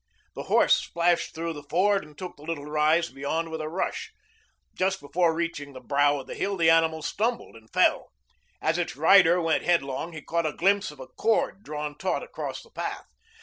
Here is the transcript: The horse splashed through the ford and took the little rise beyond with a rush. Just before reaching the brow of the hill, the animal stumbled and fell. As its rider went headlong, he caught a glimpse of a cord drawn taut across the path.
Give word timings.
The 0.33 0.45
horse 0.45 0.75
splashed 0.77 1.35
through 1.35 1.53
the 1.53 1.61
ford 1.61 2.03
and 2.03 2.17
took 2.17 2.35
the 2.35 2.41
little 2.41 2.65
rise 2.65 3.09
beyond 3.09 3.51
with 3.51 3.61
a 3.61 3.69
rush. 3.69 4.11
Just 4.73 4.99
before 4.99 5.31
reaching 5.35 5.73
the 5.73 5.79
brow 5.79 6.17
of 6.19 6.25
the 6.25 6.33
hill, 6.33 6.57
the 6.57 6.71
animal 6.71 7.03
stumbled 7.03 7.55
and 7.55 7.71
fell. 7.71 8.07
As 8.63 8.79
its 8.79 8.95
rider 8.95 9.39
went 9.39 9.61
headlong, 9.63 10.13
he 10.13 10.23
caught 10.23 10.47
a 10.47 10.53
glimpse 10.53 10.89
of 10.89 10.99
a 10.99 11.05
cord 11.05 11.61
drawn 11.61 11.95
taut 11.99 12.23
across 12.23 12.63
the 12.63 12.71
path. 12.71 13.11